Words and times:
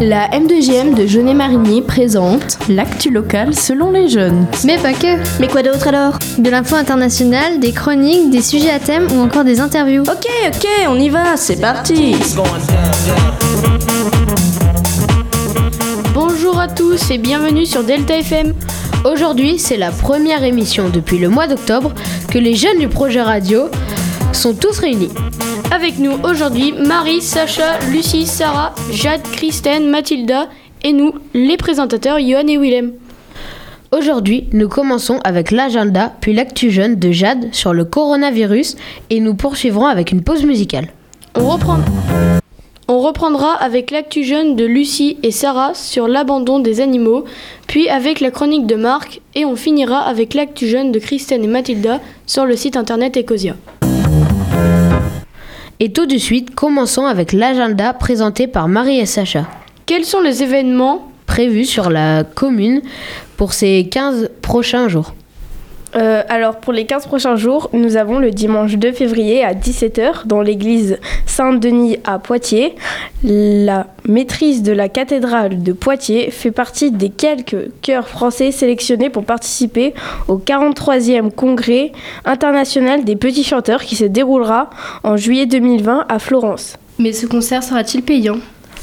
La 0.00 0.28
M2GM 0.28 0.94
de 0.94 1.06
Jeunet 1.06 1.34
Marigny 1.34 1.82
présente 1.82 2.58
l'actu 2.70 3.10
local 3.10 3.54
selon 3.54 3.90
les 3.90 4.08
jeunes. 4.08 4.46
Mais 4.64 4.78
pas 4.78 4.94
que. 4.94 5.18
Mais 5.40 5.48
quoi 5.48 5.62
d'autre 5.62 5.88
alors? 5.88 6.18
De 6.38 6.48
l'info 6.48 6.76
internationale, 6.76 7.60
des 7.60 7.72
chroniques, 7.72 8.30
des 8.30 8.40
sujets 8.40 8.70
à 8.70 8.78
thème 8.78 9.08
ou 9.12 9.20
encore 9.20 9.44
des 9.44 9.60
interviews. 9.60 10.04
Ok, 10.04 10.26
ok, 10.46 10.66
on 10.88 10.98
y 10.98 11.10
va, 11.10 11.36
c'est 11.36 11.60
parti 11.60 12.14
Bonjour 16.14 16.58
à 16.58 16.68
tous 16.68 17.10
et 17.10 17.18
bienvenue 17.18 17.66
sur 17.66 17.84
Delta 17.84 18.16
FM. 18.16 18.54
Aujourd'hui, 19.04 19.58
c'est 19.58 19.76
la 19.76 19.90
première 19.90 20.44
émission 20.44 20.88
depuis 20.88 21.18
le 21.18 21.28
mois 21.28 21.46
d'octobre 21.46 21.92
que 22.30 22.38
les 22.38 22.54
jeunes 22.54 22.78
du 22.78 22.88
projet 22.88 23.20
radio 23.20 23.68
sont 24.32 24.54
tous 24.54 24.78
réunis. 24.78 25.10
Avec 25.72 26.00
nous 26.00 26.16
aujourd'hui, 26.24 26.72
Marie, 26.72 27.22
Sacha, 27.22 27.78
Lucie, 27.92 28.26
Sarah, 28.26 28.74
Jade, 28.90 29.22
Christine, 29.22 29.88
Mathilda 29.88 30.48
et 30.82 30.92
nous, 30.92 31.14
les 31.32 31.56
présentateurs 31.56 32.18
Johan 32.18 32.48
et 32.48 32.58
Willem. 32.58 32.92
Aujourd'hui, 33.92 34.48
nous 34.52 34.68
commençons 34.68 35.20
avec 35.22 35.52
l'agenda 35.52 36.12
puis 36.20 36.32
l'actu 36.32 36.72
jeune 36.72 36.96
de 36.96 37.12
Jade 37.12 37.54
sur 37.54 37.72
le 37.72 37.84
coronavirus 37.84 38.76
et 39.10 39.20
nous 39.20 39.34
poursuivrons 39.34 39.86
avec 39.86 40.10
une 40.10 40.22
pause 40.22 40.44
musicale. 40.44 40.88
On, 41.36 41.48
reprend... 41.48 41.78
On 42.88 42.98
reprendra 42.98 43.54
avec 43.54 43.92
l'actu 43.92 44.24
jeune 44.24 44.56
de 44.56 44.64
Lucie 44.64 45.18
et 45.22 45.30
Sarah 45.30 45.74
sur 45.74 46.08
l'abandon 46.08 46.58
des 46.58 46.80
animaux, 46.80 47.24
puis 47.68 47.88
avec 47.88 48.18
la 48.18 48.32
chronique 48.32 48.66
de 48.66 48.74
Marc 48.74 49.20
et 49.36 49.44
on 49.44 49.54
finira 49.54 50.00
avec 50.00 50.34
l'actu 50.34 50.66
jeune 50.66 50.90
de 50.90 50.98
Christine 50.98 51.44
et 51.44 51.48
Mathilda 51.48 52.00
sur 52.26 52.44
le 52.44 52.56
site 52.56 52.76
internet 52.76 53.16
Ecosia. 53.16 53.54
Et 55.82 55.92
tout 55.92 56.04
de 56.04 56.18
suite, 56.18 56.54
commençons 56.54 57.06
avec 57.06 57.32
l'agenda 57.32 57.94
présenté 57.94 58.46
par 58.46 58.68
Marie 58.68 58.98
et 58.98 59.06
Sacha. 59.06 59.46
Quels 59.86 60.04
sont 60.04 60.20
les 60.20 60.42
événements 60.42 61.10
prévus 61.24 61.64
sur 61.64 61.88
la 61.88 62.22
commune 62.22 62.82
pour 63.38 63.54
ces 63.54 63.88
15 63.90 64.28
prochains 64.42 64.88
jours 64.88 65.14
euh, 65.96 66.22
alors 66.28 66.56
pour 66.56 66.72
les 66.72 66.86
15 66.86 67.06
prochains 67.06 67.36
jours, 67.36 67.68
nous 67.72 67.96
avons 67.96 68.18
le 68.18 68.30
dimanche 68.30 68.76
2 68.76 68.92
février 68.92 69.44
à 69.44 69.54
17h 69.54 70.26
dans 70.26 70.40
l'église 70.40 70.98
Saint-Denis 71.26 71.98
à 72.04 72.18
Poitiers. 72.18 72.76
La 73.24 73.86
maîtrise 74.06 74.62
de 74.62 74.72
la 74.72 74.88
cathédrale 74.88 75.62
de 75.62 75.72
Poitiers 75.72 76.30
fait 76.30 76.52
partie 76.52 76.90
des 76.92 77.08
quelques 77.08 77.70
chœurs 77.82 78.08
français 78.08 78.52
sélectionnés 78.52 79.10
pour 79.10 79.24
participer 79.24 79.94
au 80.28 80.38
43e 80.38 81.30
congrès 81.32 81.92
international 82.24 83.04
des 83.04 83.16
petits 83.16 83.44
chanteurs 83.44 83.82
qui 83.82 83.96
se 83.96 84.04
déroulera 84.04 84.70
en 85.02 85.16
juillet 85.16 85.46
2020 85.46 86.06
à 86.08 86.18
Florence. 86.18 86.76
Mais 86.98 87.12
ce 87.12 87.26
concert 87.26 87.62
sera-t-il 87.62 88.04
payant? 88.04 88.36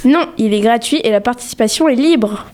Non, 0.03 0.27
il 0.37 0.53
est 0.53 0.59
gratuit 0.59 0.99
et 1.03 1.11
la 1.11 1.21
participation 1.21 1.87
est 1.87 1.95
libre. 1.95 2.45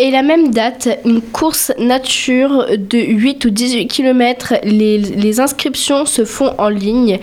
Et 0.00 0.12
la 0.12 0.22
même 0.22 0.52
date, 0.52 0.88
une 1.04 1.20
course 1.20 1.72
nature 1.76 2.66
de 2.76 2.98
8 2.98 3.44
ou 3.46 3.50
18 3.50 3.88
km. 3.88 4.54
Les, 4.62 5.40
inscriptions 5.40 6.06
se 6.06 6.24
font 6.24 6.54
en 6.58 6.68
ligne. 6.68 7.18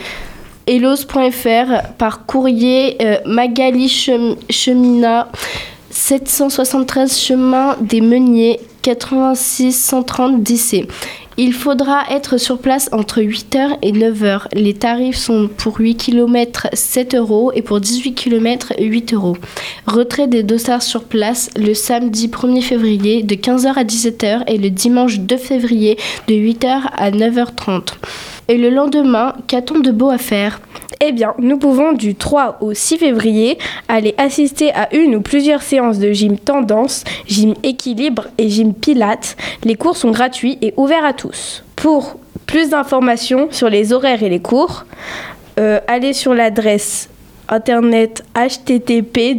Elos.fr 0.67 1.93
par 1.97 2.25
courrier 2.25 2.97
euh, 3.01 3.17
Magali 3.25 3.87
Chemina 4.49 5.29
773 5.89 7.17
chemin 7.17 7.77
des 7.79 8.01
Meuniers 8.01 8.59
86 8.81 9.71
130 9.71 10.43
DC. 10.43 10.87
Il 11.37 11.51
faudra 11.53 12.03
être 12.11 12.37
sur 12.37 12.59
place 12.59 12.87
entre 12.93 13.21
8h 13.21 13.77
et 13.81 13.91
9h. 13.91 14.43
Les 14.53 14.73
tarifs 14.73 15.17
sont 15.17 15.49
pour 15.49 15.79
8 15.79 15.95
km 15.95 16.67
7 16.71 17.15
euros 17.15 17.51
et 17.53 17.61
pour 17.61 17.81
18 17.81 18.13
km 18.13 18.73
8 18.79 19.13
euros. 19.13 19.35
Retrait 19.85 20.27
des 20.27 20.43
dossards 20.43 20.81
sur 20.81 21.03
place 21.03 21.49
le 21.57 21.73
samedi 21.73 22.29
1er 22.29 22.61
février 22.61 23.21
de 23.21 23.35
15h 23.35 23.73
à 23.73 23.83
17h 23.83 24.43
et 24.47 24.57
le 24.57 24.69
dimanche 24.69 25.19
2 25.19 25.35
février 25.35 25.97
de 26.29 26.35
8h 26.35 26.83
à 26.95 27.11
9h30. 27.11 27.95
Et 28.47 28.57
le 28.57 28.69
lendemain, 28.69 29.33
qu'a-t-on 29.47 29.79
de 29.79 29.91
beau 29.91 30.09
à 30.09 30.17
faire? 30.17 30.61
Eh 31.01 31.11
bien, 31.11 31.33
nous 31.39 31.57
pouvons 31.57 31.93
du 31.93 32.15
3 32.15 32.57
au 32.61 32.73
6 32.73 32.99
février 32.99 33.57
aller 33.87 34.13
assister 34.17 34.73
à 34.73 34.93
une 34.95 35.15
ou 35.15 35.21
plusieurs 35.21 35.61
séances 35.61 35.99
de 35.99 36.11
gym 36.11 36.37
tendance, 36.37 37.03
gym 37.27 37.53
équilibre 37.63 38.27
et 38.37 38.49
gym 38.49 38.73
pilates. 38.73 39.35
Les 39.63 39.75
cours 39.75 39.97
sont 39.97 40.11
gratuits 40.11 40.57
et 40.61 40.73
ouverts 40.77 41.05
à 41.05 41.13
tous. 41.13 41.63
Pour 41.75 42.17
plus 42.45 42.69
d'informations 42.69 43.47
sur 43.51 43.69
les 43.69 43.93
horaires 43.93 44.23
et 44.23 44.29
les 44.29 44.39
cours, 44.39 44.85
euh, 45.59 45.79
allez 45.87 46.13
sur 46.13 46.33
l'adresse 46.33 47.09
internet 47.47 48.23
http 48.35 49.35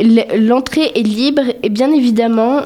L'entrée 0.00 0.92
est 0.94 1.02
libre 1.02 1.44
et 1.62 1.70
bien 1.70 1.90
évidemment 1.90 2.60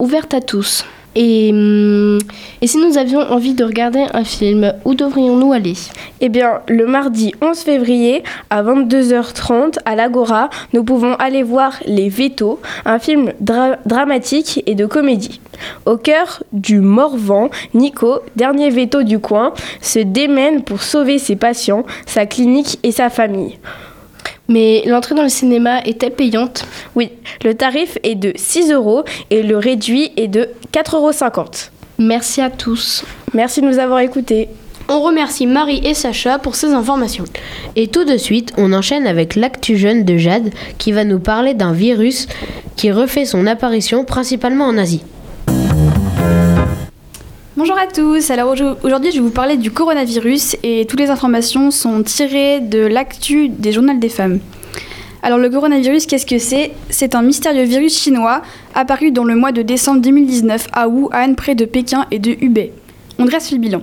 ouverte 0.00 0.34
à 0.34 0.40
tous. 0.40 0.84
Et, 1.14 1.50
hum, 1.52 2.18
et, 2.60 2.66
si 2.66 2.78
nous 2.78 2.98
avions 2.98 3.20
envie 3.20 3.54
de 3.54 3.64
regarder 3.64 4.04
un 4.12 4.24
film, 4.24 4.72
où 4.84 4.94
devrions-nous 4.94 5.52
aller? 5.52 5.74
Eh 6.20 6.28
bien, 6.28 6.60
le 6.68 6.86
mardi 6.86 7.32
11 7.40 7.58
février 7.58 8.22
à 8.50 8.62
22h30 8.62 9.78
à 9.84 9.94
l'Agora, 9.94 10.50
nous 10.72 10.84
pouvons 10.84 11.14
aller 11.14 11.42
voir 11.42 11.74
Les 11.86 12.08
Vétos, 12.08 12.60
un 12.84 12.98
film 12.98 13.32
dramatique 13.40 14.62
et 14.66 14.74
de 14.74 14.86
comédie. 14.86 15.40
Au 15.86 15.96
cœur 15.96 16.42
du 16.52 16.80
Morvan, 16.80 17.48
Nico, 17.74 18.20
dernier 18.36 18.70
veto 18.70 19.02
du 19.02 19.18
coin, 19.18 19.52
se 19.80 20.00
démène 20.00 20.62
pour 20.62 20.82
sauver 20.82 21.18
ses 21.18 21.36
patients, 21.36 21.84
sa 22.06 22.26
clinique 22.26 22.78
et 22.82 22.92
sa 22.92 23.10
famille. 23.10 23.58
Mais 24.48 24.82
l'entrée 24.86 25.14
dans 25.14 25.22
le 25.22 25.28
cinéma 25.28 25.80
est-elle 25.80 26.12
payante 26.12 26.66
Oui, 26.94 27.10
le 27.44 27.54
tarif 27.54 27.98
est 28.02 28.14
de 28.14 28.32
6 28.36 28.72
euros 28.72 29.04
et 29.30 29.42
le 29.42 29.56
réduit 29.56 30.12
est 30.16 30.28
de 30.28 30.50
4,50 30.72 30.96
euros. 30.96 31.50
Merci 31.98 32.40
à 32.40 32.50
tous. 32.50 33.04
Merci 33.32 33.60
de 33.60 33.66
nous 33.66 33.78
avoir 33.78 34.00
écoutés. 34.00 34.48
On 34.88 35.00
remercie 35.00 35.46
Marie 35.46 35.80
et 35.82 35.94
Sacha 35.94 36.38
pour 36.38 36.56
ces 36.56 36.72
informations. 36.72 37.24
Et 37.74 37.88
tout 37.88 38.04
de 38.04 38.18
suite, 38.18 38.52
on 38.58 38.72
enchaîne 38.74 39.06
avec 39.06 39.34
l'actu 39.34 39.78
jeune 39.78 40.04
de 40.04 40.18
Jade 40.18 40.50
qui 40.76 40.92
va 40.92 41.04
nous 41.04 41.20
parler 41.20 41.54
d'un 41.54 41.72
virus 41.72 42.26
qui 42.76 42.92
refait 42.92 43.24
son 43.24 43.46
apparition 43.46 44.04
principalement 44.04 44.66
en 44.66 44.76
Asie. 44.76 45.02
Bonjour 47.56 47.78
à 47.78 47.86
tous, 47.86 48.32
alors 48.32 48.52
aujourd'hui 48.82 49.12
je 49.12 49.18
vais 49.18 49.22
vous 49.22 49.30
parler 49.30 49.56
du 49.56 49.70
coronavirus 49.70 50.56
et 50.64 50.86
toutes 50.86 50.98
les 50.98 51.08
informations 51.08 51.70
sont 51.70 52.02
tirées 52.02 52.58
de 52.58 52.80
l'actu 52.80 53.48
des 53.48 53.70
journaux 53.70 53.94
des 53.96 54.08
femmes. 54.08 54.40
Alors 55.22 55.38
le 55.38 55.48
coronavirus, 55.48 56.06
qu'est-ce 56.06 56.26
que 56.26 56.38
c'est? 56.38 56.72
C'est 56.90 57.14
un 57.14 57.22
mystérieux 57.22 57.62
virus 57.62 57.96
chinois 57.96 58.42
apparu 58.74 59.12
dans 59.12 59.22
le 59.22 59.36
mois 59.36 59.52
de 59.52 59.62
décembre 59.62 60.00
2019 60.00 60.66
à 60.72 60.88
Wuhan, 60.88 61.34
près 61.36 61.54
de 61.54 61.64
Pékin 61.64 62.06
et 62.10 62.18
de 62.18 62.32
Hubei. 62.40 62.72
On 63.20 63.24
dresse 63.24 63.52
le 63.52 63.58
bilan. 63.58 63.82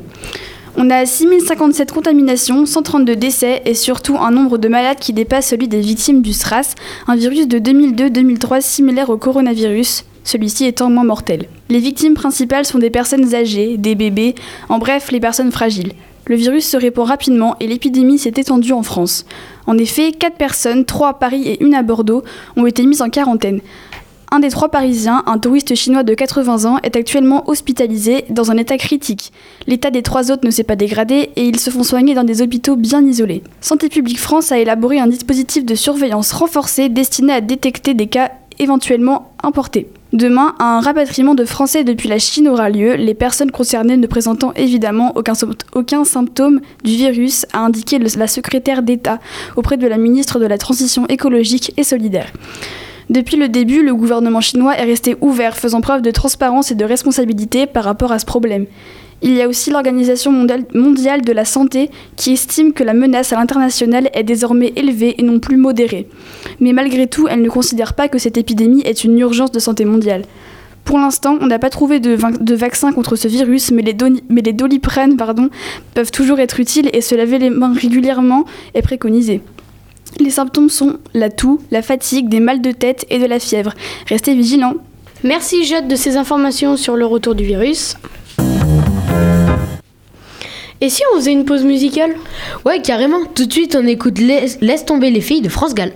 On 0.76 0.90
a 0.90 1.06
6057 1.06 1.94
contaminations, 1.94 2.66
132 2.66 3.16
décès 3.16 3.62
et 3.66 3.74
surtout 3.74 4.18
un 4.18 4.32
nombre 4.32 4.58
de 4.58 4.68
malades 4.68 5.00
qui 5.00 5.14
dépasse 5.14 5.48
celui 5.48 5.70
des 5.70 5.80
victimes 5.80 6.22
du 6.22 6.34
SRAS, 6.34 6.76
un 7.08 7.16
virus 7.16 7.48
de 7.48 7.58
2002-2003 7.58 8.60
similaire 8.60 9.10
au 9.10 9.16
coronavirus, 9.16 10.04
celui-ci 10.24 10.66
étant 10.66 10.90
moins 10.90 11.04
mortel. 11.04 11.48
Les 11.70 11.80
victimes 11.80 12.14
principales 12.14 12.66
sont 12.66 12.80
des 12.80 12.90
personnes 12.90 13.34
âgées, 13.34 13.78
des 13.78 13.96
bébés, 13.96 14.36
en 14.70 14.80
bref 14.80 15.12
les 15.12 15.20
personnes 15.20 15.52
fragiles. 15.52 15.94
Le 16.26 16.36
virus 16.36 16.68
se 16.68 16.78
répand 16.78 17.08
rapidement 17.08 17.56
et 17.60 17.68
l'épidémie 17.68 18.20
s'est 18.20 18.34
étendue 18.38 18.74
en 18.74 18.84
France. 18.84 19.26
En 19.68 19.78
effet, 19.78 20.12
4 20.12 20.38
personnes, 20.38 20.86
3 20.86 21.10
à 21.10 21.14
Paris 21.14 21.44
et 21.48 21.64
une 21.64 21.74
à 21.74 21.84
Bordeaux, 21.84 22.24
ont 22.56 22.66
été 22.66 22.86
mises 22.86 23.02
en 23.02 23.10
quarantaine. 23.10 23.62
Un 24.34 24.40
des 24.40 24.50
trois 24.50 24.70
Parisiens, 24.70 25.24
un 25.26 25.38
touriste 25.38 25.76
chinois 25.76 26.04
de 26.04 26.14
80 26.14 26.64
ans, 26.64 26.78
est 26.84 26.96
actuellement 26.96 27.50
hospitalisé 27.50 28.24
dans 28.30 28.50
un 28.50 28.56
état 28.56 28.78
critique. 28.78 29.34
L'état 29.68 29.92
des 29.92 30.04
trois 30.04 30.32
autres 30.32 30.46
ne 30.46 30.52
s'est 30.52 30.64
pas 30.64 30.78
dégradé 30.78 31.32
et 31.36 31.44
ils 31.44 31.60
se 31.60 31.70
font 31.70 31.84
soigner 31.84 32.14
dans 32.14 32.24
des 32.24 32.42
hôpitaux 32.42 32.78
bien 32.78 33.06
isolés. 33.06 33.44
Santé 33.60 33.90
publique 33.90 34.22
France 34.22 34.54
a 34.54 34.58
élaboré 34.58 35.02
un 35.02 35.08
dispositif 35.08 35.66
de 35.66 35.76
surveillance 35.76 36.32
renforcé 36.32 36.88
destiné 36.88 37.34
à 37.34 37.42
détecter 37.42 37.94
des 37.94 38.08
cas 38.08 38.32
éventuellement 38.58 39.34
importés. 39.44 39.90
Demain, 40.14 40.56
un 40.60 40.82
rapatriement 40.82 41.36
de 41.36 41.46
Français 41.46 41.86
depuis 41.86 42.10
la 42.10 42.20
Chine 42.20 42.50
aura 42.50 42.70
lieu, 42.70 42.96
les 42.96 43.14
personnes 43.14 43.50
concernées 43.50 43.96
ne 43.96 44.08
présentant 44.08 44.52
évidemment 44.58 45.14
aucun, 45.16 46.04
symptôme 46.04 46.60
du 46.84 46.92
virus, 46.92 47.46
a 47.54 47.60
indiqué 47.60 47.98
la 47.98 48.28
secrétaire 48.28 48.84
d'État 48.84 49.20
auprès 49.56 49.78
de 49.78 49.88
la 49.88 49.98
ministre 49.98 50.38
de 50.38 50.46
la 50.46 50.58
Transition 50.58 51.08
écologique 51.08 51.74
et 51.78 51.84
solidaire. 51.84 52.30
Depuis 53.10 53.38
le 53.38 53.48
début, 53.48 53.84
le 53.84 53.96
gouvernement 53.96 54.42
chinois 54.42 54.78
est 54.78 54.84
resté 54.84 55.16
ouvert, 55.22 55.56
faisant 55.56 55.80
preuve 55.80 56.02
de 56.02 56.12
transparence 56.12 56.72
et 56.72 56.76
de 56.76 56.84
responsabilité 56.84 57.66
par 57.66 57.86
rapport 57.86 58.12
à 58.12 58.20
ce 58.20 58.26
problème. 58.26 58.66
Il 59.24 59.34
y 59.34 59.42
a 59.42 59.48
aussi 59.48 59.70
l'Organisation 59.70 60.32
mondiale- 60.32 61.22
de 61.22 61.32
la 61.32 61.46
santé 61.46 61.92
qui 62.16 62.34
estime 62.34 62.74
que 62.74 62.84
la 62.84 62.94
menace 62.94 63.34
à 63.34 63.38
l'international 63.38 64.10
est 64.14 64.24
désormais 64.24 64.74
élevée 64.76 65.16
et 65.20 65.24
non 65.24 65.40
plus 65.40 65.58
modérée. 65.58 66.08
Mais 66.60 66.74
malgré 66.74 67.08
tout, 67.08 67.28
elle 67.28 67.42
ne 67.42 67.50
considère 67.50 67.94
pas 67.94 68.08
que 68.08 68.18
cette 68.18 68.38
épidémie 68.38 68.82
est 68.82 69.04
une 69.04 69.18
urgence 69.20 69.52
de 69.52 69.60
santé 69.60 69.86
mondiale. 69.86 70.24
Pour 70.84 70.98
l'instant, 70.98 71.38
on 71.40 71.46
n'a 71.46 71.60
pas 71.60 71.70
trouvé 71.70 72.00
de, 72.00 72.16
vaccin 72.56 72.92
contre 72.92 73.16
ce 73.16 73.28
virus, 73.28 73.72
mais 73.72 73.84
les, 73.84 73.96
mais 74.30 74.42
peuvent 75.94 76.12
toujours 76.12 76.40
être 76.40 76.60
utiles 76.60 76.90
et 76.92 77.02
se 77.02 77.14
laver 77.14 77.38
les 77.38 77.52
mains 77.52 77.74
régulièrement 77.74 78.46
est 78.74 78.82
préconisé. 78.82 79.42
Les 80.20 80.32
symptômes 80.32 80.70
sont 80.70 80.98
la 81.14 81.30
toux, 81.30 81.62
la 81.72 81.82
fatigue, 81.82 82.28
des 82.28 82.40
mal 82.40 82.62
de 82.62 82.72
tête 82.72 83.06
et 83.10 83.20
de 83.20 83.26
la 83.26 83.40
fièvre. 83.40 83.74
Restez 84.08 84.34
vigilants. 84.34 84.76
Merci 85.24 85.64
Jade 85.64 85.88
de 85.88 85.96
ces 85.96 86.18
informations 86.18 86.76
sur 86.76 86.96
le 86.96 87.06
retour 87.06 87.36
du 87.36 87.44
virus. 87.44 87.96
Et 90.84 90.90
si 90.90 91.04
on 91.14 91.18
faisait 91.18 91.32
une 91.32 91.46
pause 91.46 91.64
musicale 91.64 92.16
Ouais, 92.66 92.82
carrément. 92.82 93.26
Tout 93.36 93.46
de 93.46 93.54
suite, 93.54 93.78
on 93.80 93.86
écoute 93.86 94.18
Laisse, 94.18 94.58
Laisse 94.62 94.84
tomber 94.84 95.12
les 95.12 95.22
filles 95.22 95.42
de 95.42 95.50
France 95.50 95.76
Gall. 95.76 95.94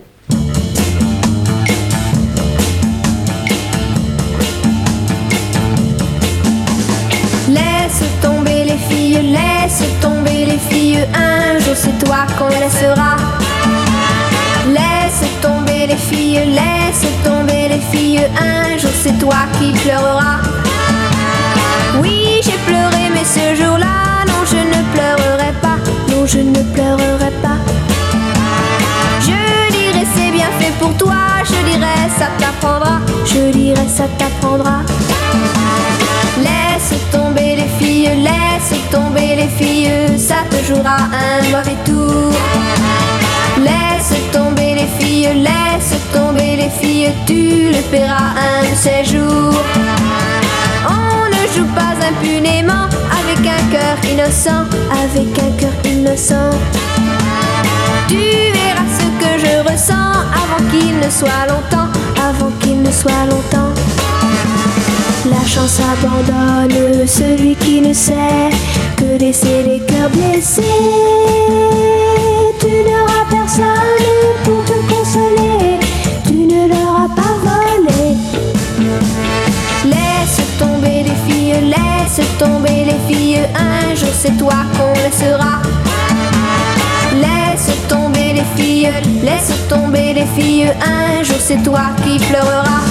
Laisse 7.49 8.03
tomber 8.21 8.63
les 8.65 8.77
filles, 8.87 9.33
laisse 9.33 9.81
tomber 9.99 10.45
les 10.45 10.59
filles, 10.69 10.99
un 11.15 11.57
jour 11.57 11.75
c'est 11.75 12.05
toi 12.05 12.27
qu'on 12.37 12.49
laissera. 12.49 13.04
Ça 32.17 32.27
t'apprendra, 32.37 32.99
je 33.25 33.51
dirais 33.51 33.87
ça 33.87 34.05
t'apprendra. 34.17 34.79
Laisse 36.37 36.93
tomber 37.11 37.55
les 37.55 37.69
filles, 37.79 38.09
laisse 38.23 38.79
tomber 38.89 39.35
les 39.35 39.47
filles, 39.47 40.17
ça 40.17 40.37
te 40.49 40.63
jouera 40.65 40.97
un 41.11 41.43
mauvais 41.51 41.77
tour. 41.83 42.31
Laisse 43.57 44.13
tomber 44.31 44.75
les 44.75 44.89
filles, 44.99 45.43
laisse 45.47 45.95
tomber 46.13 46.55
les 46.55 46.69
filles, 46.69 47.11
tu 47.25 47.71
le 47.71 47.81
paieras 47.91 48.33
un 48.49 48.61
de 48.63 48.75
ces 48.75 49.03
jours. 49.11 49.61
On 50.87 51.29
ne 51.35 51.43
joue 51.53 51.69
pas 51.73 51.95
impunément 52.09 52.87
avec 53.19 53.39
un 53.45 53.63
cœur 53.71 53.97
innocent, 54.11 54.65
avec 55.03 55.37
un 55.39 55.51
cœur 55.59 55.75
innocent. 55.83 56.51
Tu 58.07 58.17
verras 58.53 58.94
ressens 59.61 60.11
avant 60.41 60.63
qu'il 60.69 60.97
ne 60.97 61.09
soit 61.09 61.45
longtemps, 61.47 61.89
avant 62.29 62.51
qu'il 62.59 62.81
ne 62.81 62.91
soit 62.91 63.25
longtemps. 63.29 63.73
La 65.29 65.45
chance 65.47 65.79
abandonne 65.79 67.07
celui 67.07 67.55
qui 67.55 67.81
ne 67.81 67.93
sait 67.93 68.49
que 68.97 69.17
laisser 69.19 69.63
les 69.63 69.79
cœurs 69.79 70.09
blessés. 70.09 70.61
Tu 72.59 72.67
n'auras 72.67 73.25
personne 73.29 73.65
pour 74.43 74.63
te 74.65 74.93
consoler, 74.93 75.79
tu 76.25 76.33
ne 76.33 76.67
leur 76.67 77.05
as 77.05 77.15
pas 77.15 77.35
volé. 77.43 78.17
Laisse 79.85 80.41
tomber 80.59 81.03
les 81.03 81.19
filles, 81.27 81.73
laisse 81.73 82.21
tomber 82.37 82.85
les 82.85 83.13
filles, 83.13 83.47
un 83.55 83.95
jour 83.95 84.13
c'est 84.13 84.37
toi 84.37 84.55
qu'on 84.77 84.93
laissera. 84.93 85.74
Filles, 88.57 88.91
laisse 89.23 89.51
tomber 89.69 90.13
les 90.13 90.25
filles, 90.25 90.71
un 90.81 91.23
jour 91.23 91.37
c'est 91.39 91.61
toi 91.63 91.81
qui 92.03 92.17
pleureras. 92.17 92.83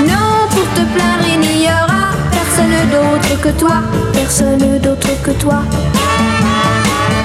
Non, 0.00 0.48
pour 0.50 0.68
te 0.74 0.82
plaindre, 0.94 1.26
il 1.32 1.40
n'y 1.40 1.66
aura 1.66 2.12
personne 2.30 2.90
d'autre 2.92 3.40
que 3.40 3.48
toi, 3.58 3.82
personne 4.12 4.78
d'autre 4.80 5.08
que 5.22 5.30
toi. 5.32 5.62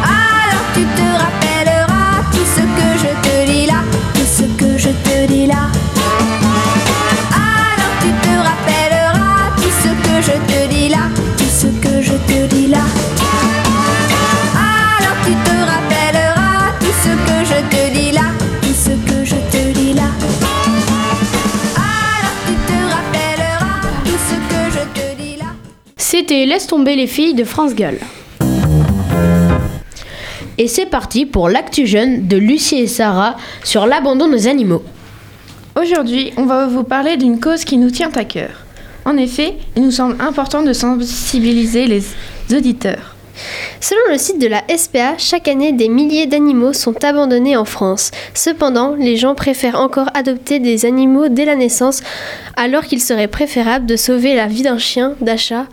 Alors 0.03 0.65
tu 0.73 0.81
te 0.81 1.07
rappelleras 1.23 2.23
tout 2.31 2.47
ce 2.55 2.61
que 2.61 2.89
je 3.03 3.11
te 3.27 3.51
dis 3.51 3.65
là, 3.67 3.81
tout 4.13 4.25
ce 4.25 4.43
que 4.43 4.77
je 4.77 4.89
te 4.89 5.27
dis 5.31 5.45
là. 5.45 5.69
C'était 26.15 26.45
Laisse 26.45 26.67
tomber 26.67 26.95
les 26.95 27.07
filles 27.07 27.33
de 27.33 27.43
France 27.43 27.73
Gall. 27.73 27.97
Et 30.59 30.67
c'est 30.67 30.85
parti 30.85 31.25
pour 31.25 31.49
l'actu 31.49 31.87
jeune 31.87 32.27
de 32.27 32.37
Lucie 32.37 32.75
et 32.75 32.85
Sarah 32.85 33.35
sur 33.63 33.87
l'abandon 33.87 34.29
des 34.29 34.47
animaux. 34.47 34.83
Aujourd'hui, 35.75 36.31
on 36.37 36.45
va 36.45 36.67
vous 36.67 36.83
parler 36.83 37.17
d'une 37.17 37.39
cause 37.39 37.65
qui 37.65 37.79
nous 37.79 37.89
tient 37.89 38.11
à 38.13 38.25
cœur. 38.25 38.51
En 39.05 39.17
effet, 39.17 39.55
il 39.75 39.81
nous 39.81 39.89
semble 39.89 40.21
important 40.21 40.61
de 40.61 40.71
sensibiliser 40.71 41.87
les 41.87 42.03
auditeurs. 42.55 43.12
Selon 43.81 44.01
le 44.11 44.17
site 44.17 44.39
de 44.39 44.47
la 44.47 44.63
SPA, 44.75 45.17
chaque 45.17 45.47
année 45.47 45.73
des 45.73 45.89
milliers 45.89 46.25
d'animaux 46.25 46.73
sont 46.73 47.03
abandonnés 47.03 47.57
en 47.57 47.65
France. 47.65 48.11
Cependant, 48.33 48.95
les 48.95 49.17
gens 49.17 49.35
préfèrent 49.35 49.79
encore 49.79 50.09
adopter 50.13 50.59
des 50.59 50.85
animaux 50.85 51.27
dès 51.27 51.45
la 51.45 51.55
naissance, 51.55 52.01
alors 52.55 52.83
qu'il 52.85 53.01
serait 53.01 53.27
préférable 53.27 53.85
de 53.85 53.95
sauver 53.95 54.35
la 54.35 54.47
vie 54.47 54.63
d'un 54.63 54.77
chien 54.77 55.15
d'achat, 55.21 55.65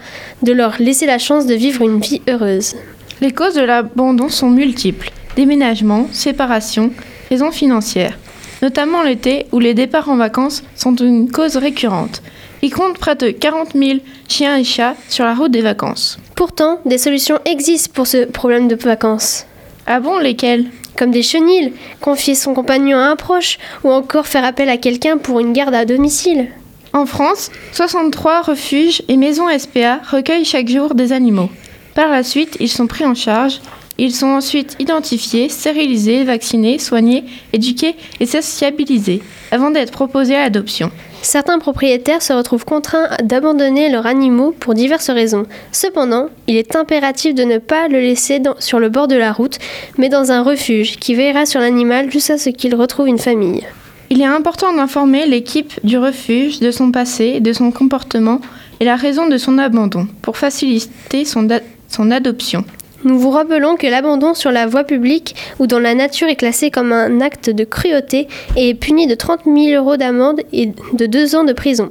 de 0.43 0.53
leur 0.53 0.77
laisser 0.79 1.07
la 1.07 1.19
chance 1.19 1.47
de 1.47 1.55
vivre 1.55 1.83
une 1.83 2.01
vie 2.01 2.23
heureuse. 2.29 2.75
Les 3.21 3.33
causes 3.33 3.55
de 3.55 3.63
l'abandon 3.63 4.29
sont 4.29 4.51
multiples. 4.51 5.11
Déménagement, 5.37 6.09
séparation, 6.13 6.91
raisons 7.29 7.51
financières. 7.51 8.19
Notamment 8.63 9.03
l'été 9.03 9.47
où 9.53 9.59
les 9.59 9.75
départs 9.75 10.09
en 10.09 10.17
vacances 10.17 10.63
sont 10.75 10.95
une 10.97 11.31
cause 11.31 11.57
récurrente. 11.57 12.23
Il 12.63 12.73
compte 12.73 12.99
près 12.99 13.17
de 13.17 13.31
40 13.31 13.71
000 13.75 14.01
chiens 14.29 14.57
et 14.57 14.65
chats 14.65 14.95
sur 15.09 15.25
la 15.25 15.35
route 15.35 15.51
des 15.51 15.63
vacances. 15.63 16.19
Pourtant, 16.37 16.79
des 16.85 16.99
solutions 16.99 17.39
existent 17.47 17.93
pour 17.95 18.07
ce 18.07 18.27
problème 18.27 18.69
de 18.69 18.77
vacances. 18.77 19.47
Ah 19.87 20.01
bon, 20.01 20.19
lesquels 20.19 20.67
Comme 20.97 21.11
des 21.11 21.23
chenilles, 21.23 21.73
confier 22.01 22.35
son 22.35 22.53
compagnon 22.53 22.99
à 22.99 23.07
un 23.07 23.17
proche, 23.17 23.59
ou 23.85 23.91
encore 23.91 24.27
faire 24.27 24.45
appel 24.45 24.69
à 24.69 24.77
quelqu'un 24.77 25.17
pour 25.17 25.41
une 25.41 25.53
garde 25.53 25.75
à 25.75 25.87
domicile. 25.87 26.49
En 26.93 27.07
France, 27.07 27.51
63 27.73 28.43
refuges 28.43 29.03
et 29.09 29.17
maisons 29.17 29.47
SPA 29.57 30.01
recueillent 30.11 30.45
chaque 30.45 30.69
jour 30.69 30.95
des 30.95 31.13
animaux. 31.13 31.49
Par 31.95 32.11
la 32.11 32.23
suite, 32.23 32.57
ils 32.61 32.69
sont 32.69 32.87
pris 32.87 33.07
en 33.07 33.15
charge. 33.15 33.61
Ils 33.97 34.15
sont 34.15 34.29
ensuite 34.29 34.77
identifiés, 34.79 35.49
stérilisés, 35.49 36.25
vaccinés, 36.25 36.79
soignés, 36.79 37.25
éduqués 37.53 37.95
et 38.19 38.27
sociabilisés 38.27 39.23
avant 39.51 39.71
d'être 39.71 39.93
proposés 39.93 40.37
à 40.37 40.43
l'adoption. 40.43 40.91
Certains 41.23 41.59
propriétaires 41.59 42.23
se 42.23 42.33
retrouvent 42.33 42.65
contraints 42.65 43.09
d'abandonner 43.23 43.91
leurs 43.91 44.07
animaux 44.07 44.55
pour 44.59 44.75
diverses 44.75 45.11
raisons. 45.11 45.45
Cependant, 45.71 46.29
il 46.47 46.57
est 46.57 46.77
impératif 46.77 47.35
de 47.35 47.45
ne 47.45 47.59
pas 47.59 47.89
le 47.89 48.01
laisser 48.01 48.41
sur 48.59 48.79
le 48.79 48.89
bord 48.89 49.07
de 49.07 49.17
la 49.17 49.33
route, 49.33 49.59
mais 49.99 50.09
dans 50.09 50.33
un 50.33 50.43
refuge 50.43 50.99
qui 50.99 51.15
veillera 51.15 51.47
sur 51.47 51.61
l'animal 51.61 52.11
jusqu'à 52.11 52.39
ce 52.39 52.51
qu'il 52.51 52.75
retrouve 52.75 53.09
une 53.09 53.19
famille. 53.19 53.67
Il 54.09 54.21
est 54.23 54.27
important 54.27 54.73
d'informer 54.73 55.27
l'équipe 55.27 55.73
du 55.85 55.99
refuge 55.99 56.59
de 56.61 56.71
son 56.71 56.91
passé, 56.91 57.41
de 57.41 57.53
son 57.53 57.71
comportement 57.71 58.41
et 58.81 58.85
la 58.85 58.97
raison 58.97 59.29
de 59.29 59.37
son 59.37 59.59
abandon 59.59 60.09
pour 60.23 60.37
faciliter 60.37 61.25
son 61.25 62.11
adoption. 62.11 62.65
Nous 63.03 63.19
vous 63.19 63.31
rappelons 63.31 63.77
que 63.77 63.87
l'abandon 63.87 64.35
sur 64.35 64.51
la 64.51 64.67
voie 64.67 64.85
publique 64.85 65.35
ou 65.59 65.67
dans 65.67 65.79
la 65.79 65.95
nature 65.95 66.29
est 66.29 66.37
classé 66.37 66.71
comme 66.71 66.93
un 66.93 67.23
acte 67.23 67.49
de 67.49 67.65
cruauté 67.65 68.29
et 68.57 68.71
est 68.71 68.75
puni 68.75 69.07
de 69.07 69.15
30 69.15 69.41
000 69.47 69.83
euros 69.83 69.97
d'amende 69.97 70.43
et 70.53 70.67
de 70.67 71.07
deux 71.07 71.35
ans 71.35 71.45
de 71.45 71.55
prison. 71.55 71.89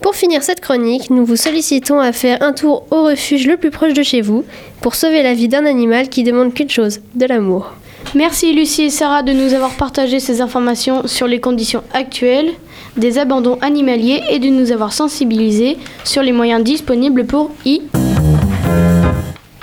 Pour 0.00 0.14
finir 0.14 0.44
cette 0.44 0.60
chronique, 0.60 1.10
nous 1.10 1.24
vous 1.24 1.34
sollicitons 1.34 1.98
à 1.98 2.12
faire 2.12 2.42
un 2.42 2.52
tour 2.52 2.86
au 2.92 3.02
refuge 3.02 3.48
le 3.48 3.56
plus 3.56 3.70
proche 3.70 3.94
de 3.94 4.04
chez 4.04 4.20
vous 4.20 4.44
pour 4.80 4.94
sauver 4.94 5.24
la 5.24 5.34
vie 5.34 5.48
d'un 5.48 5.66
animal 5.66 6.08
qui 6.08 6.22
demande 6.22 6.54
qu'une 6.54 6.70
chose, 6.70 7.00
de 7.16 7.26
l'amour. 7.26 7.72
Merci 8.14 8.52
Lucie 8.52 8.84
et 8.84 8.90
Sarah 8.90 9.24
de 9.24 9.32
nous 9.32 9.52
avoir 9.52 9.72
partagé 9.72 10.20
ces 10.20 10.40
informations 10.40 11.08
sur 11.08 11.26
les 11.26 11.40
conditions 11.40 11.82
actuelles 11.92 12.52
des 12.96 13.18
abandons 13.18 13.58
animaliers 13.62 14.22
et 14.30 14.38
de 14.38 14.48
nous 14.48 14.70
avoir 14.70 14.92
sensibilisés 14.92 15.76
sur 16.04 16.22
les 16.22 16.32
moyens 16.32 16.62
disponibles 16.62 17.26
pour 17.26 17.50
y 17.64 17.82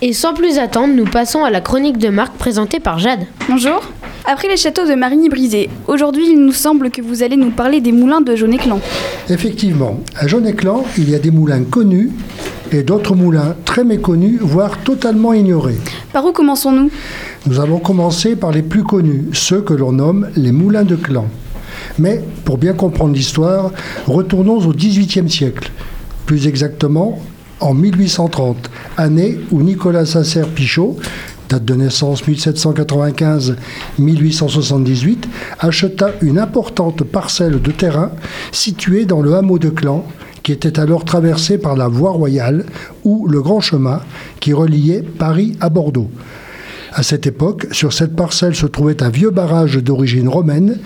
Et 0.05 0.12
sans 0.12 0.33
plus 0.33 0.57
attendre, 0.57 0.93
nous 0.93 1.05
passons 1.05 1.45
à 1.45 1.50
la 1.50 1.62
chronique 1.62 1.98
de 1.98 2.10
Marc 2.10 2.33
présentée 2.33 2.81
par 2.81 3.00
Jade. 3.00 3.22
Bonjour. 3.48 3.81
Après 4.25 4.50
les 4.50 4.57
châteaux 4.57 4.86
de 4.86 4.95
Marigny-Brisé, 4.95 5.69
aujourd'hui 5.88 6.25
il 6.29 6.45
nous 6.45 6.51
semble 6.51 6.91
que 6.91 7.01
vous 7.01 7.24
allez 7.24 7.38
nous 7.38 7.51
parler 7.51 7.79
des 7.79 7.93
moulins 7.93 8.19
de 8.19 8.36
Jaune-Éclan. 8.36 8.81
Effectivement, 9.29 10.01
à 10.17 10.27
Jaune-Éclan, 10.27 10.83
il 10.98 11.10
y 11.10 11.15
a 11.15 11.19
des 11.19 11.31
moulins 11.31 11.63
connus 11.63 12.12
et 12.74 12.83
d'autres 12.83 13.15
moulins 13.15 13.55
très 13.63 13.86
méconnus, 13.86 14.41
voire 14.41 14.77
totalement 14.79 15.31
ignorés. 15.31 15.77
Par 16.12 16.25
où 16.25 16.33
commençons-nous? 16.33 16.91
Nous 17.45 17.62
allons 17.62 17.79
commencer 17.79 18.36
par 18.36 18.51
les 18.51 18.62
plus 18.62 18.83
connus, 18.83 19.29
ceux 19.31 19.62
que 19.62 19.74
l'on 19.74 19.93
nomme 19.93 20.27
les 20.36 20.51
moulins 20.51 20.83
de 20.83 20.98
clan. 20.98 21.27
Mais 21.98 22.22
pour 22.43 22.57
bien 22.57 22.74
comprendre 22.74 23.13
l'histoire, 23.13 23.72
retournons 24.05 24.57
au 24.67 24.74
XVIIIe 24.74 25.29
siècle, 25.29 25.72
plus 26.25 26.45
exactement 26.45 27.22
en 27.63 27.74
1830, 27.74 28.70
année 28.98 29.39
où 29.51 29.62
Nicolas 29.62 30.05
Sincère 30.05 30.50
Pichot, 30.50 30.98
date 31.48 31.63
de 31.63 31.75
naissance 31.75 32.25
1795-1878, 32.25 35.24
acheta 35.60 36.12
une 36.22 36.39
importante 36.39 37.05
parcelle 37.05 37.62
de 37.62 37.72
terrain 37.72 38.12
située 38.51 39.05
dans 39.05 39.22
le 39.22 39.34
hameau 39.34 39.60
de 39.60 39.70
Clan, 39.70 40.05
qui 40.43 40.51
était 40.51 40.77
alors 40.77 41.05
traversé 41.05 41.58
par 41.58 41.77
la 41.77 41.88
voie 41.88 42.12
royale 42.12 42.65
ou 43.05 43.29
le 43.29 43.41
grand 43.41 43.62
chemin 43.62 44.01
qui 44.41 44.51
reliait 44.51 45.01
Paris 45.01 45.55
à 45.62 45.70
Bordeaux. 45.70 46.12
À 46.91 47.01
cette 47.01 47.27
époque, 47.27 47.67
sur 47.72 47.93
cette 47.93 48.13
parcelle 48.13 48.55
se 48.55 48.65
trouvait 48.65 49.01
un 49.01 49.10
vieux 49.10 49.32
barrage 49.32 49.77
d'origine 49.77 50.27
romaine 50.27 50.79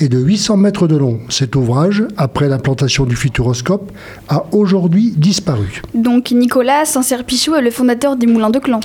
et 0.00 0.08
de 0.08 0.18
800 0.18 0.56
mètres 0.56 0.86
de 0.86 0.96
long. 0.96 1.20
Cet 1.28 1.56
ouvrage, 1.56 2.04
après 2.16 2.48
l'implantation 2.48 3.04
du 3.04 3.16
futuroscope, 3.16 3.92
a 4.28 4.44
aujourd'hui 4.52 5.14
disparu. 5.16 5.82
Donc 5.94 6.30
Nicolas 6.30 6.84
Sincère-Pichot 6.84 7.56
est 7.56 7.62
le 7.62 7.70
fondateur 7.70 8.16
des 8.16 8.26
moulins 8.26 8.50
de 8.50 8.58
Clan. 8.58 8.80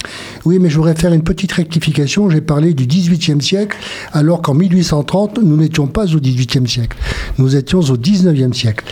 Oui, 0.46 0.60
mais 0.60 0.70
je 0.70 0.78
voudrais 0.78 0.96
faire 0.96 1.14
une 1.14 1.24
petite 1.24 1.52
rectification. 1.52 2.30
J'ai 2.30 2.42
parlé 2.42 2.74
du 2.74 2.86
XVIIIe 2.86 3.42
siècle, 3.42 3.78
alors 4.14 4.42
qu'en 4.42 4.54
1830, 4.54 5.40
nous 5.44 5.58
n'étions 5.58 5.88
pas 5.88 6.14
au 6.14 6.20
XVIIIe 6.20 6.68
siècle. 6.68 6.98
Nous 7.38 7.56
étions 7.56 7.80
au 7.80 7.98
XIXe 7.98 8.56
siècle. 8.56 8.86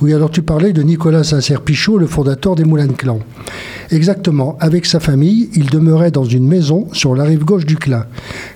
Oui, 0.00 0.12
alors 0.12 0.30
tu 0.30 0.42
parlais 0.42 0.72
de 0.72 0.82
Nicolas 0.82 1.24
Sincère-Pichot, 1.24 1.98
le 1.98 2.06
fondateur 2.06 2.54
des 2.54 2.64
moulins 2.64 2.86
de 2.86 2.92
Clan. 2.92 3.20
Exactement. 3.90 4.56
Avec 4.60 4.86
sa 4.86 5.00
famille, 5.00 5.50
il 5.54 5.66
demeurait 5.66 6.10
dans 6.10 6.24
une 6.24 6.46
maison 6.46 6.88
sur 6.92 7.14
la 7.14 7.24
rive 7.24 7.44
gauche 7.44 7.66
du 7.66 7.76
Clin. 7.76 8.06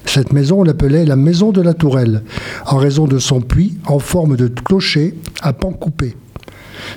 Cette 0.04 0.32
maison, 0.32 0.60
on 0.60 0.64
l'appelait 0.64 1.04
la 1.04 1.16
maison 1.16 1.52
de 1.52 1.60
la 1.60 1.74
Tourelle, 1.74 2.22
en 2.66 2.76
raison 2.76 3.06
de 3.08 3.18
son 3.18 3.40
puits 3.40 3.78
en 3.86 3.98
forme 3.98 4.36
de 4.36 4.48
clocher 4.48 5.14
à 5.42 5.52
pan 5.52 5.72
coupé. 5.72 6.16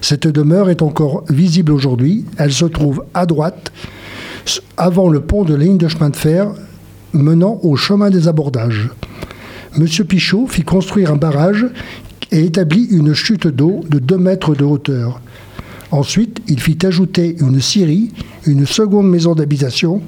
Cette 0.01 0.27
demeure 0.27 0.69
est 0.69 0.81
encore 0.81 1.23
visible 1.29 1.71
aujourd'hui. 1.71 2.25
Elle 2.37 2.53
se 2.53 2.65
trouve 2.65 3.03
à 3.13 3.25
droite, 3.25 3.71
avant 4.77 5.09
le 5.09 5.21
pont 5.21 5.43
de 5.43 5.55
ligne 5.55 5.77
de 5.77 5.87
chemin 5.87 6.09
de 6.09 6.15
fer 6.15 6.51
menant 7.13 7.59
au 7.63 7.75
chemin 7.75 8.09
des 8.09 8.27
abordages. 8.27 8.89
Monsieur 9.77 10.03
Pichot 10.03 10.47
fit 10.47 10.63
construire 10.63 11.11
un 11.11 11.17
barrage 11.17 11.65
et 12.31 12.45
établit 12.45 12.87
une 12.91 13.13
chute 13.13 13.47
d'eau 13.47 13.81
de 13.89 13.99
2 13.99 14.17
mètres 14.17 14.55
de 14.55 14.63
hauteur. 14.63 15.21
Ensuite, 15.91 16.41
il 16.48 16.60
fit 16.60 16.77
ajouter 16.86 17.36
une 17.39 17.60
scierie, 17.60 18.12
une 18.45 18.65
seconde 18.65 19.10
maison 19.10 19.36
d'habitation, 19.36 20.01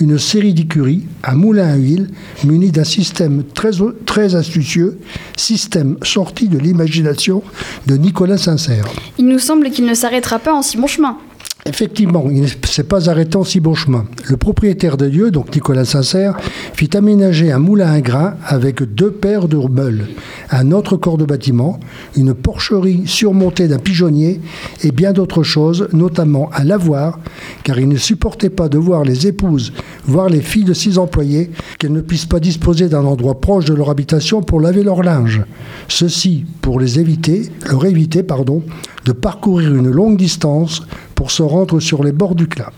une 0.00 0.18
série 0.18 0.54
d'écuries, 0.54 1.02
un 1.24 1.34
moulin 1.34 1.68
à 1.68 1.76
huile 1.76 2.08
muni 2.44 2.70
d'un 2.70 2.84
système 2.84 3.44
très, 3.54 3.72
très 4.06 4.34
astucieux, 4.34 4.98
système 5.36 5.98
sorti 6.02 6.48
de 6.48 6.58
l'imagination 6.58 7.42
de 7.86 7.96
Nicolas 7.96 8.38
Sincère. 8.38 8.86
Il 9.18 9.26
nous 9.26 9.38
semble 9.38 9.70
qu'il 9.70 9.84
ne 9.84 9.94
s'arrêtera 9.94 10.38
pas 10.38 10.54
en 10.54 10.62
si 10.62 10.78
bon 10.78 10.86
chemin. 10.86 11.18
Effectivement, 11.68 12.26
il 12.30 12.42
ne 12.42 12.46
s'est 12.46 12.84
pas 12.84 13.10
arrêté 13.10 13.36
en 13.36 13.42
si 13.42 13.58
bon 13.58 13.74
chemin. 13.74 14.06
Le 14.28 14.36
propriétaire 14.36 14.96
de 14.96 15.06
lieu, 15.06 15.32
donc 15.32 15.52
Nicolas 15.52 15.84
Sincère, 15.84 16.36
fit 16.74 16.96
aménager 16.96 17.50
un 17.50 17.58
moulin 17.58 17.90
à 17.90 18.00
grains 18.00 18.36
avec 18.46 18.82
deux 18.82 19.10
paires 19.10 19.48
de 19.48 19.56
meules, 19.56 20.06
un 20.50 20.70
autre 20.70 20.96
corps 20.96 21.18
de 21.18 21.24
bâtiment, 21.24 21.80
une 22.16 22.34
porcherie 22.34 23.02
surmontée 23.06 23.66
d'un 23.66 23.78
pigeonnier 23.78 24.40
et 24.84 24.92
bien 24.92 25.12
d'autres 25.12 25.42
choses, 25.42 25.88
notamment 25.92 26.50
un 26.54 26.62
lavoir, 26.62 27.18
car 27.64 27.80
il 27.80 27.88
ne 27.88 27.96
supportait 27.96 28.50
pas 28.50 28.68
de 28.68 28.78
voir 28.78 29.02
les 29.02 29.26
épouses, 29.26 29.72
voire 30.04 30.28
les 30.28 30.42
filles 30.42 30.64
de 30.64 30.72
ses 30.72 30.98
employés, 30.98 31.50
qu'elles 31.78 31.92
ne 31.92 32.00
puissent 32.00 32.26
pas 32.26 32.40
disposer 32.40 32.88
d'un 32.88 33.04
endroit 33.04 33.40
proche 33.40 33.64
de 33.64 33.74
leur 33.74 33.90
habitation 33.90 34.40
pour 34.40 34.60
laver 34.60 34.84
leur 34.84 35.02
linge. 35.02 35.42
Ceci 35.88 36.44
pour 36.62 36.78
les 36.78 37.00
éviter, 37.00 37.50
leur 37.68 37.84
éviter, 37.86 38.22
pardon, 38.22 38.62
de 39.06 39.12
parcourir 39.12 39.74
une 39.74 39.90
longue 39.90 40.16
distance 40.16 40.82
pour 41.14 41.30
se 41.30 41.42
rendre 41.42 41.80
sur 41.80 42.04
les 42.04 42.12
bords 42.12 42.34
du 42.34 42.48
Clin. 42.48 42.70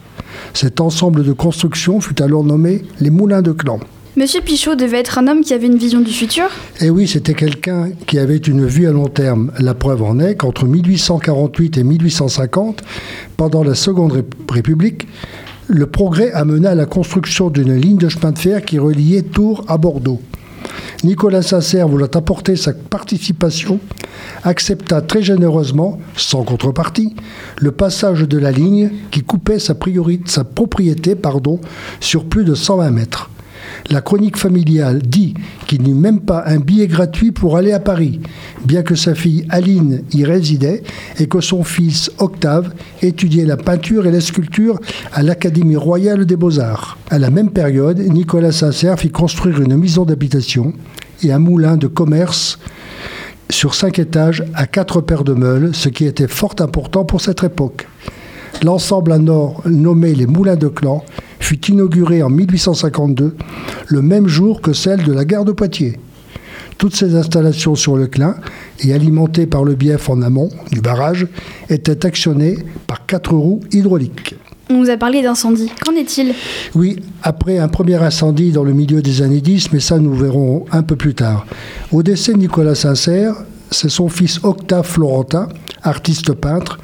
Cet 0.55 0.81
ensemble 0.81 1.25
de 1.25 1.33
constructions 1.33 2.01
fut 2.01 2.23
alors 2.23 2.45
nommé 2.45 2.83
les 3.01 3.11
Moulins 3.11 3.43
de 3.43 3.53
Clan. 3.53 3.81
Monsieur 4.17 4.41
Pichot 4.41 4.75
devait 4.75 4.99
être 4.99 5.19
un 5.19 5.29
homme 5.29 5.43
qui 5.43 5.55
avait 5.55 5.69
une 5.69 5.79
vision 5.79 6.01
du 6.01 6.11
futur? 6.11 6.47
Eh 6.81 6.91
oui, 6.91 7.07
c'était 7.07 7.35
quelqu'un 7.35 7.91
qui 8.07 8.19
avait 8.19 8.37
une 8.37 8.67
vue 8.67 8.89
à 8.89 8.93
long 8.93 9.07
terme. 9.07 9.53
La 9.59 9.75
preuve 9.75 10.03
en 10.03 10.19
est 10.19 10.35
qu'entre 10.35 10.67
1848 10.67 11.79
et 11.79 11.85
1850, 11.85 12.83
pendant 13.37 13.63
la 13.63 13.75
Seconde 13.75 14.25
République, 14.51 15.07
le 15.69 15.87
progrès 15.87 16.33
amena 16.33 16.71
à 16.71 16.75
la 16.75 16.87
construction 16.87 17.49
d'une 17.49 17.75
ligne 17.75 17.99
de 17.99 18.09
chemin 18.09 18.33
de 18.33 18.39
fer 18.39 18.65
qui 18.65 18.79
reliait 18.79 19.23
Tours 19.23 19.65
à 19.69 19.79
Bordeaux. 19.79 20.21
Nicolas 21.05 21.43
Sincère 21.43 21.89
voulant 21.89 22.09
apporter 22.15 22.57
sa 22.57 22.73
participation, 22.73 23.79
accepta 24.43 25.01
très 25.01 25.23
généreusement, 25.23 25.99
sans 26.17 26.43
contrepartie, 26.43 27.15
le 27.59 27.73
passage 27.73 28.23
de 28.23 28.39
la 28.39 28.51
ligne 28.51 28.91
qui 29.11 29.23
coupait 29.23 29.59
sa, 29.59 29.75
propriété 29.75 31.17
sur 32.01 32.25
plus 32.25 32.45
de 32.45 32.55
120 32.55 32.91
mètres. 32.91 33.31
La 33.91 34.03
chronique 34.03 34.37
familiale 34.37 35.01
dit 35.01 35.33
qu'il 35.67 35.83
n'eut 35.83 35.95
même 35.95 36.21
pas 36.21 36.45
un 36.47 36.59
billet 36.59 36.87
gratuit 36.87 37.33
pour 37.33 37.57
aller 37.57 37.73
à 37.73 37.81
Paris, 37.81 38.21
bien 38.65 38.83
que 38.83 38.95
sa 38.95 39.15
fille 39.15 39.47
Aline 39.49 40.03
y 40.13 40.25
résidait 40.25 40.83
et 41.19 41.27
que 41.27 41.41
son 41.41 41.65
fils 41.65 42.11
Octave 42.19 42.75
étudiait 43.01 43.47
la 43.47 43.57
peinture 43.57 44.07
et 44.07 44.13
la 44.13 44.21
sculpture 44.21 44.79
à 45.13 45.23
l'Académie 45.23 45.77
royale 45.77 46.27
des 46.27 46.37
beaux-arts. 46.37 46.99
À 47.09 47.19
la 47.19 47.31
même 47.31 47.51
période, 47.51 47.99
Nicolas 47.99 48.53
Sincère 48.53 48.99
fit 48.99 49.11
construire 49.11 49.61
une 49.63 49.77
maison 49.77 50.05
d'habitation 50.05 50.75
et 51.23 51.33
un 51.33 51.39
moulin 51.39 51.79
de 51.79 51.87
commerce 51.87 52.59
sur 53.49 53.75
cinq 53.75 53.99
étages 53.99 54.45
à 54.55 54.67
quatre 54.67 55.01
paires 55.01 55.25
de 55.25 55.33
meules, 55.33 55.75
ce 55.75 55.89
qui 55.89 56.05
était 56.05 56.29
fort 56.29 56.57
important 56.61 57.07
pour 57.07 57.23
cette 57.23 57.43
époque. 57.43 57.87
L'ensemble 58.65 59.13
à 59.13 59.19
nord, 59.19 59.63
nommé 59.67 60.15
les 60.15 60.27
Moulins 60.27 60.57
de 60.57 60.69
Clan, 60.69 61.05
fut 61.39 61.65
inauguré 61.67 62.23
en 62.23 62.29
1852, 62.29 63.37
le 63.87 64.03
même 64.03 64.27
jour 64.27 64.61
que 64.61 64.73
celle 64.73 65.05
de 65.05 65.13
la 65.13 65.25
gare 65.25 65.45
de 65.45 65.53
Poitiers. 65.53 65.99
Toutes 66.77 66.95
ces 66.95 67.15
installations 67.15 67.75
sur 67.75 67.97
le 67.97 68.07
Clin 68.07 68.37
et 68.81 68.93
alimentées 68.93 69.47
par 69.47 69.65
le 69.65 69.75
bief 69.75 70.09
en 70.11 70.23
amont 70.23 70.49
du 70.73 70.81
barrage 70.81 71.27
étaient 71.71 72.05
actionnées 72.07 72.59
par 72.87 73.07
quatre 73.07 73.35
roues 73.35 73.61
hydrauliques. 73.73 74.35
On 74.71 74.75
nous 74.81 74.91
a 74.91 74.97
parlé 74.97 75.23
d'incendie. 75.23 75.71
Qu'en 75.85 75.95
est-il? 75.95 76.35
Oui, 76.75 76.97
après 77.23 77.59
un 77.59 77.69
premier 77.69 77.97
incendie 77.97 78.53
dans 78.53 78.65
le 78.65 78.75
milieu 78.75 79.03
des 79.03 79.23
années 79.23 79.41
10, 79.41 79.73
mais 79.73 79.81
ça 79.81 79.99
nous 79.99 80.15
verrons 80.15 80.67
un 80.71 80.83
peu 80.83 80.95
plus 80.95 81.15
tard. 81.15 81.47
Au 81.91 82.03
décès 82.03 82.33
de 82.33 82.39
Nicolas 82.39 82.75
Sincère, 82.75 83.35
c'est 83.71 83.89
son 83.89 84.09
fils 84.09 84.41
Octave 84.43 84.87
Florentin, 84.87 85.49
artiste 85.83 86.33
peintre, 86.33 86.79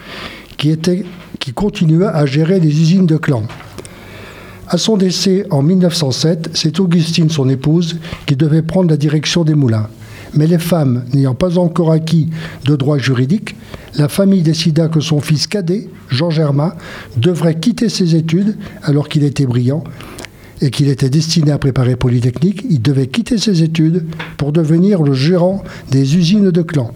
qui, 0.56 0.70
était, 0.70 1.04
qui 1.44 1.52
continua 1.52 2.08
à 2.08 2.24
gérer 2.24 2.58
les 2.58 2.70
usines 2.70 3.04
de 3.04 3.18
Clan. 3.18 3.42
À 4.66 4.78
son 4.78 4.96
décès 4.96 5.44
en 5.50 5.60
1907, 5.60 6.48
c'est 6.54 6.80
Augustine, 6.80 7.28
son 7.28 7.50
épouse, 7.50 7.98
qui 8.24 8.34
devait 8.34 8.62
prendre 8.62 8.88
la 8.88 8.96
direction 8.96 9.44
des 9.44 9.54
moulins. 9.54 9.88
Mais 10.32 10.46
les 10.46 10.58
femmes 10.58 11.04
n'ayant 11.12 11.34
pas 11.34 11.58
encore 11.58 11.92
acquis 11.92 12.30
de 12.64 12.76
droits 12.76 12.96
juridiques, 12.96 13.56
la 13.96 14.08
famille 14.08 14.40
décida 14.40 14.88
que 14.88 15.00
son 15.00 15.20
fils 15.20 15.46
cadet, 15.46 15.90
Jean 16.08 16.30
Germain, 16.30 16.72
devrait 17.18 17.60
quitter 17.60 17.90
ses 17.90 18.14
études 18.14 18.56
alors 18.82 19.10
qu'il 19.10 19.22
était 19.22 19.44
brillant 19.44 19.84
et 20.62 20.70
qu'il 20.70 20.88
était 20.88 21.10
destiné 21.10 21.50
à 21.50 21.58
préparer 21.58 21.94
Polytechnique. 21.94 22.64
Il 22.70 22.80
devait 22.80 23.08
quitter 23.08 23.36
ses 23.36 23.62
études 23.62 24.06
pour 24.38 24.50
devenir 24.50 25.02
le 25.02 25.12
gérant 25.12 25.62
des 25.90 26.16
usines 26.16 26.50
de 26.50 26.62
Clan. 26.62 26.94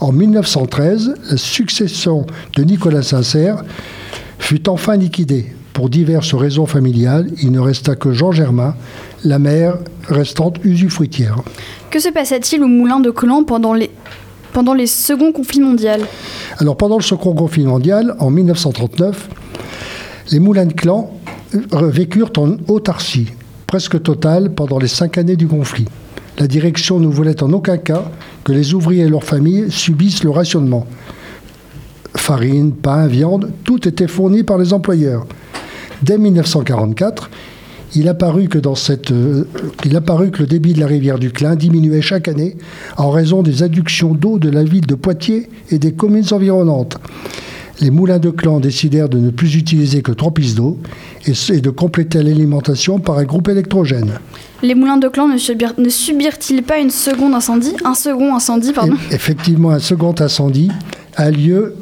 En 0.00 0.12
1913, 0.12 1.14
la 1.30 1.36
succession 1.36 2.26
de 2.56 2.62
Nicolas 2.64 3.02
Sincère 3.02 3.62
fut 4.38 4.66
enfin 4.68 4.96
liquidée. 4.96 5.52
Pour 5.74 5.90
diverses 5.90 6.32
raisons 6.34 6.64
familiales, 6.64 7.30
il 7.42 7.52
ne 7.52 7.60
resta 7.60 7.96
que 7.96 8.12
Jean 8.12 8.32
Germain, 8.32 8.74
la 9.24 9.38
mère 9.38 9.76
restante 10.08 10.56
usufruitière. 10.64 11.36
Que 11.90 11.98
se 11.98 12.08
passait-il 12.08 12.62
au 12.62 12.66
moulin 12.66 13.00
de 13.00 13.10
Clan 13.10 13.44
pendant 13.44 13.74
les, 13.74 13.90
pendant 14.54 14.72
les 14.72 14.86
seconds 14.86 15.32
conflits 15.32 15.60
mondiaux? 15.60 15.90
Alors 16.58 16.76
pendant 16.78 16.96
le 16.96 17.02
second 17.02 17.34
conflit 17.34 17.66
mondial, 17.66 18.16
en 18.20 18.30
1939, 18.30 19.28
les 20.32 20.38
moulins 20.40 20.66
de 20.66 20.72
Clan 20.72 21.12
vécurent 21.52 22.32
en 22.38 22.56
autarcie, 22.68 23.28
presque 23.66 24.02
totale 24.02 24.54
pendant 24.54 24.78
les 24.78 24.88
cinq 24.88 25.18
années 25.18 25.36
du 25.36 25.46
conflit. 25.46 25.86
La 26.38 26.46
direction 26.46 27.00
ne 27.00 27.06
voulait 27.06 27.42
en 27.42 27.52
aucun 27.52 27.76
cas 27.76 28.04
que 28.44 28.52
les 28.52 28.74
ouvriers 28.74 29.04
et 29.04 29.08
leurs 29.08 29.24
familles 29.24 29.70
subissent 29.70 30.24
le 30.24 30.30
rationnement. 30.30 30.86
Farine, 32.16 32.72
pain, 32.72 33.06
viande, 33.06 33.52
tout 33.64 33.86
était 33.86 34.08
fourni 34.08 34.42
par 34.42 34.58
les 34.58 34.72
employeurs. 34.72 35.26
Dès 36.02 36.18
1944, 36.18 37.30
Il 37.96 38.08
apparut 38.08 38.48
que 38.48 38.58
dans 38.58 38.76
cette, 38.76 39.10
euh, 39.10 39.44
il 39.84 39.96
apparut 39.96 40.30
que 40.30 40.40
le 40.40 40.46
débit 40.46 40.74
de 40.74 40.80
la 40.80 40.86
rivière 40.86 41.18
du 41.18 41.32
Clin 41.32 41.56
diminuait 41.56 42.02
chaque 42.02 42.28
année 42.28 42.56
en 42.96 43.10
raison 43.10 43.42
des 43.42 43.64
adductions 43.64 44.14
d'eau 44.14 44.38
de 44.38 44.48
la 44.48 44.62
ville 44.62 44.86
de 44.86 44.94
Poitiers 44.94 45.48
et 45.70 45.78
des 45.78 45.92
communes 45.92 46.26
environnantes. 46.30 46.98
Les 47.80 47.90
moulins 47.90 48.18
de 48.18 48.30
clan 48.30 48.60
décidèrent 48.60 49.08
de 49.08 49.18
ne 49.18 49.30
plus 49.30 49.54
utiliser 49.56 50.02
que 50.02 50.12
trois 50.12 50.32
pistes 50.32 50.56
d'eau 50.56 50.78
et, 51.26 51.60
de 51.60 51.70
compléter 51.70 52.22
l'alimentation 52.22 52.98
par 52.98 53.18
un 53.18 53.24
groupe 53.24 53.48
électrogène. 53.48 54.12
Les 54.62 54.74
moulins 54.74 54.98
de 54.98 55.08
clan 55.08 55.28
ne, 55.28 55.38
subir- 55.38 55.72
ne 55.78 55.88
subirent-ils 55.88 56.62
pas 56.62 56.78
une 56.78 56.90
seconde 56.90 57.32
incendie? 57.34 57.72
Un 57.84 57.94
second 57.94 58.34
incendie, 58.34 58.72
pardon. 58.72 58.94
Et- 59.10 59.14
effectivement, 59.14 59.70
un 59.70 59.78
second 59.78 60.14
incendie 60.18 60.70
a 61.16 61.30
lieu 61.30 61.74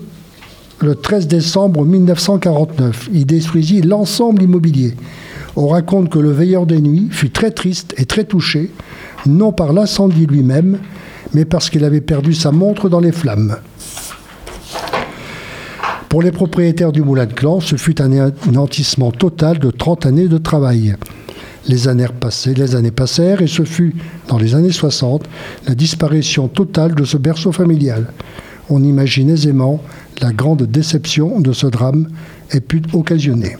le 0.80 0.94
13 0.94 1.26
décembre 1.26 1.84
1949. 1.84 3.08
Il 3.12 3.26
détruisit 3.26 3.80
l'ensemble 3.82 4.42
immobilier. 4.44 4.94
On 5.56 5.66
raconte 5.66 6.08
que 6.10 6.20
le 6.20 6.30
veilleur 6.30 6.66
des 6.66 6.80
nuits 6.80 7.08
fut 7.10 7.30
très 7.30 7.50
triste 7.50 7.92
et 7.96 8.04
très 8.04 8.22
touché, 8.22 8.70
non 9.26 9.50
par 9.50 9.72
l'incendie 9.72 10.26
lui-même, 10.26 10.78
mais 11.34 11.44
parce 11.44 11.68
qu'il 11.70 11.82
avait 11.84 12.00
perdu 12.00 12.32
sa 12.34 12.52
montre 12.52 12.88
dans 12.88 13.00
les 13.00 13.10
flammes. 13.10 13.56
Pour 16.08 16.22
les 16.22 16.32
propriétaires 16.32 16.92
du 16.92 17.02
moulin 17.02 17.26
de 17.26 17.32
clan, 17.34 17.60
ce 17.60 17.76
fut 17.76 18.00
un 18.00 18.10
anéantissement 18.46 19.10
total 19.10 19.58
de 19.58 19.70
30 19.70 20.06
années 20.06 20.28
de 20.28 20.38
travail. 20.38 20.96
Les 21.66 21.86
années, 21.86 22.06
passées, 22.18 22.54
les 22.54 22.74
années 22.76 22.90
passèrent 22.90 23.42
et 23.42 23.46
ce 23.46 23.62
fut, 23.64 23.94
dans 24.28 24.38
les 24.38 24.54
années 24.54 24.72
60, 24.72 25.24
la 25.66 25.74
disparition 25.74 26.48
totale 26.48 26.94
de 26.94 27.04
ce 27.04 27.18
berceau 27.18 27.52
familial. 27.52 28.06
On 28.70 28.82
imagine 28.82 29.28
aisément 29.28 29.82
la 30.22 30.32
grande 30.32 30.62
déception 30.62 31.40
de 31.40 31.52
ce 31.52 31.66
drame 31.66 32.08
ait 32.52 32.60
pu 32.60 32.80
occasionner. 32.94 33.56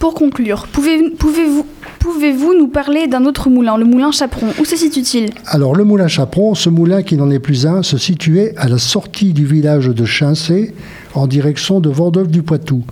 Pour 0.00 0.14
conclure, 0.14 0.66
pouvez- 0.72 1.10
pouvez-vous 1.16 1.64
pouvez-vous 2.00 2.54
nous 2.56 2.68
parler 2.68 3.08
d'un 3.08 3.24
autre 3.24 3.50
moulin, 3.50 3.76
le 3.76 3.84
moulin 3.84 4.12
Chaperon? 4.12 4.46
Où 4.60 4.64
se 4.64 4.76
situe-t-il? 4.76 5.30
Alors 5.46 5.74
le 5.74 5.82
moulin 5.84 6.06
Chaperon, 6.06 6.54
ce 6.54 6.68
moulin 6.70 7.02
qui 7.02 7.16
n'en 7.16 7.30
est 7.30 7.40
plus 7.40 7.66
un, 7.66 7.82
se 7.82 7.98
situait 7.98 8.52
à 8.56 8.68
la 8.68 8.78
sortie 8.78 9.32
du 9.32 9.44
village 9.44 9.86
de 9.88 10.04
Chincé 10.04 10.72
en 11.16 11.26
direction 11.26 11.80
de 11.80 11.88
Vendôme 11.88 12.28
du 12.28 12.42
Poitou. 12.42 12.82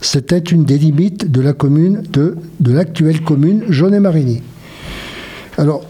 C'était 0.00 0.38
une 0.38 0.64
des 0.64 0.78
limites 0.78 1.30
de 1.30 1.40
la 1.40 1.54
commune 1.54 2.02
de, 2.12 2.36
de 2.60 2.72
l'actuelle 2.72 3.22
commune 3.22 3.64
Jaunet-Marigny. 3.68 4.42
Alors, 5.56 5.84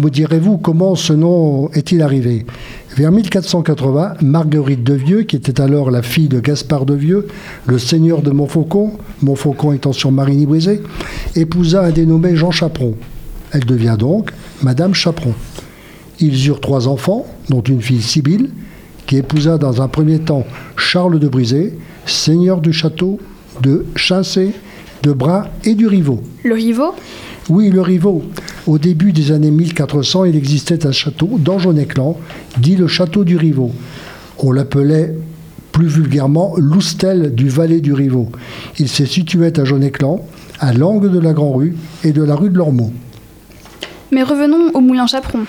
me 0.00 0.10
direz-vous 0.10 0.58
comment 0.58 0.94
ce 0.94 1.12
nom 1.12 1.70
est-il 1.72 2.02
arrivé? 2.02 2.46
Vers 2.96 3.10
1480, 3.10 4.14
Marguerite 4.22 4.84
de 4.84 4.94
Vieux, 4.94 5.22
qui 5.24 5.36
était 5.36 5.60
alors 5.60 5.90
la 5.90 6.02
fille 6.02 6.28
de 6.28 6.38
Gaspard 6.38 6.86
de 6.86 6.94
Vieux, 6.94 7.26
le 7.66 7.78
seigneur 7.78 8.22
de 8.22 8.30
Montfaucon, 8.30 8.92
Montfaucon 9.22 9.72
étant 9.72 9.92
sur 9.92 10.12
Marigny-Brisé, 10.12 10.82
épousa 11.34 11.82
un 11.82 11.90
dénommé 11.90 12.36
Jean 12.36 12.52
Chaperon. 12.52 12.94
Elle 13.50 13.64
devient 13.64 13.96
donc 13.98 14.30
Madame 14.62 14.94
Chaperon. 14.94 15.34
Ils 16.20 16.46
eurent 16.46 16.60
trois 16.60 16.88
enfants, 16.88 17.26
dont 17.50 17.60
une 17.60 17.82
fille 17.82 18.02
Sibylle, 18.02 18.50
qui 19.06 19.16
épousa 19.16 19.58
dans 19.58 19.82
un 19.82 19.88
premier 19.88 20.18
temps 20.18 20.44
Charles 20.76 21.18
de 21.18 21.28
Brisé, 21.28 21.78
seigneur 22.06 22.60
du 22.60 22.72
château 22.72 23.18
de 23.62 23.86
Chincé, 23.94 24.52
de 25.02 25.12
Bras 25.12 25.48
et 25.64 25.74
du 25.74 25.86
Rivaux. 25.86 26.20
Le 26.44 26.54
Rivaux 26.54 26.94
Oui, 27.48 27.70
le 27.70 27.80
Rivaux. 27.80 28.24
Au 28.66 28.78
début 28.78 29.12
des 29.12 29.32
années 29.32 29.50
1400, 29.50 30.24
il 30.24 30.36
existait 30.36 30.86
un 30.86 30.92
château 30.92 31.38
dans 31.38 31.58
dit 32.58 32.76
le 32.76 32.88
château 32.88 33.24
du 33.24 33.36
Rivaux. 33.36 33.72
On 34.38 34.52
l'appelait 34.52 35.14
plus 35.72 35.86
vulgairement 35.86 36.54
l'Oustel 36.56 37.34
du 37.34 37.48
Valais 37.48 37.80
du 37.80 37.92
Rivaux. 37.92 38.30
Il 38.78 38.88
se 38.88 39.04
situait 39.04 39.58
à 39.60 39.64
Jaunet-Clan, 39.64 40.24
à 40.58 40.72
l'angle 40.72 41.12
de 41.12 41.18
la 41.18 41.32
Grand-Rue 41.32 41.76
et 42.02 42.12
de 42.12 42.22
la 42.22 42.34
rue 42.34 42.50
de 42.50 42.56
l'Ormeau. 42.56 42.92
Mais 44.12 44.22
revenons 44.22 44.70
au 44.74 44.80
moulin 44.80 45.06
Chaperon. 45.06 45.44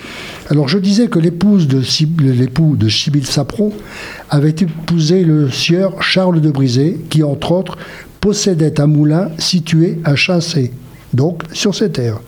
Alors 0.50 0.68
je 0.68 0.78
disais 0.78 1.08
que 1.08 1.18
l'épouse 1.18 1.68
de 1.68 1.82
l'époux 2.20 2.76
de 2.76 2.88
Sibylle 2.88 3.26
Sapron 3.26 3.72
avait 4.30 4.50
épousé 4.50 5.24
le 5.24 5.50
sieur 5.50 6.02
Charles 6.02 6.40
de 6.40 6.50
Brisé, 6.50 6.98
qui 7.08 7.22
entre 7.22 7.52
autres 7.52 7.78
possédait 8.20 8.80
un 8.80 8.86
moulin 8.86 9.30
situé 9.38 10.00
à 10.04 10.16
Chincé, 10.16 10.72
donc 11.12 11.42
sur 11.52 11.74
ses 11.74 11.90
terres. 11.90 12.20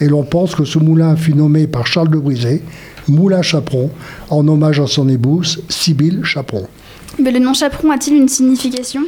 Et 0.00 0.06
l'on 0.06 0.22
pense 0.22 0.54
que 0.54 0.64
ce 0.64 0.78
moulin 0.78 1.16
fut 1.16 1.34
nommé 1.34 1.66
par 1.66 1.86
Charles 1.86 2.10
de 2.10 2.18
Brisé, 2.18 2.62
Moulin 3.08 3.42
Chaperon, 3.42 3.90
en 4.30 4.46
hommage 4.46 4.78
à 4.78 4.86
son 4.86 5.08
épouse 5.08 5.62
Sibylle 5.68 6.24
Chaperon. 6.24 6.68
Mais 7.18 7.30
le 7.30 7.38
nom 7.38 7.54
Chaperon 7.54 7.90
a-t-il 7.90 8.16
une 8.16 8.28
signification? 8.28 9.02